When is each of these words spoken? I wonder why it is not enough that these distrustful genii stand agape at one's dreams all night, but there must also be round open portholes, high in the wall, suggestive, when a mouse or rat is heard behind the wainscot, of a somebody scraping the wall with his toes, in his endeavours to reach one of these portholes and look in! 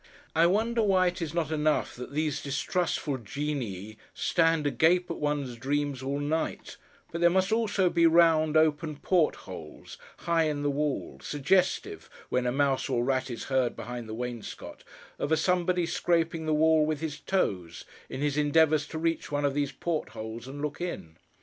I 0.35 0.47
wonder 0.47 0.81
why 0.81 1.05
it 1.05 1.21
is 1.21 1.31
not 1.31 1.51
enough 1.51 1.95
that 1.95 2.11
these 2.11 2.41
distrustful 2.41 3.19
genii 3.19 3.99
stand 4.15 4.65
agape 4.65 5.11
at 5.11 5.17
one's 5.17 5.55
dreams 5.57 6.01
all 6.01 6.17
night, 6.19 6.77
but 7.11 7.21
there 7.21 7.29
must 7.29 7.51
also 7.51 7.87
be 7.87 8.07
round 8.07 8.57
open 8.57 8.95
portholes, 8.95 9.99
high 10.21 10.45
in 10.45 10.63
the 10.63 10.71
wall, 10.71 11.19
suggestive, 11.21 12.09
when 12.29 12.47
a 12.47 12.51
mouse 12.51 12.89
or 12.89 13.03
rat 13.03 13.29
is 13.29 13.43
heard 13.43 13.75
behind 13.75 14.09
the 14.09 14.15
wainscot, 14.15 14.83
of 15.19 15.31
a 15.31 15.37
somebody 15.37 15.85
scraping 15.85 16.47
the 16.47 16.53
wall 16.55 16.83
with 16.83 16.99
his 17.01 17.19
toes, 17.19 17.85
in 18.09 18.21
his 18.21 18.37
endeavours 18.37 18.87
to 18.87 18.97
reach 18.97 19.31
one 19.31 19.45
of 19.45 19.53
these 19.53 19.71
portholes 19.71 20.47
and 20.47 20.63
look 20.63 20.81
in! 20.81 21.15